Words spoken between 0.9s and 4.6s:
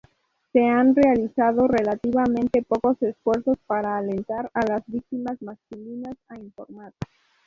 realizado relativamente pocos esfuerzos para alentar